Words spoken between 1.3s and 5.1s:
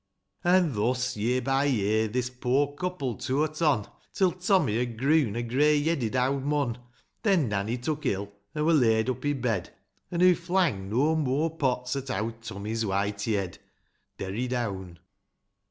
by year, this poor couple toar't on, Till Tommy had